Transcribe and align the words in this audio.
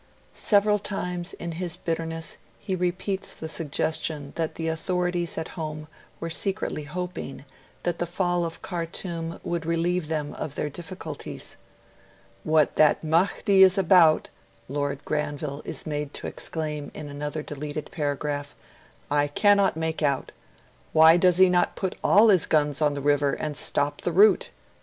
Several 0.33 0.79
times 0.79 1.33
in 1.33 1.51
his 1.51 1.77
bitterness 1.77 2.37
he 2.57 2.75
repeats 2.75 3.35
the 3.35 3.47
suggestion 3.47 4.33
that 4.35 4.55
the 4.55 4.67
authorities 4.67 5.37
at 5.37 5.49
home 5.49 5.87
were 6.19 6.27
secretly 6.31 6.85
hoping 6.85 7.45
that 7.83 7.99
the 7.99 8.07
fall 8.07 8.43
of 8.43 8.63
Khartoum 8.63 9.39
would 9.43 9.63
relieve 9.63 10.07
them 10.07 10.33
of 10.33 10.55
their 10.55 10.71
difficulties. 10.71 11.55
'What 12.43 12.77
that 12.77 13.03
Mahdi 13.03 13.61
is 13.61 13.77
about, 13.77 14.29
Lord 14.67 15.05
Granville 15.05 15.61
is 15.65 15.85
made 15.85 16.15
to 16.15 16.25
exclaim 16.25 16.89
in 16.95 17.07
another 17.07 17.43
deleted 17.43 17.91
paragraph, 17.91 18.55
'I 19.11 19.27
cannot 19.27 19.77
make 19.77 20.01
out. 20.01 20.31
Why 20.93 21.15
does 21.15 21.37
he 21.37 21.47
not 21.47 21.75
put 21.75 21.95
all 22.03 22.29
his 22.29 22.47
guns 22.47 22.81
on 22.81 22.95
the 22.95 23.01
river 23.01 23.33
and 23.33 23.55
stop 23.55 24.01
the 24.01 24.11
route? 24.11 24.49